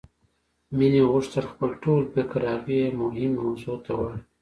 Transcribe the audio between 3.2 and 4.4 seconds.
موضوع ته واړوي.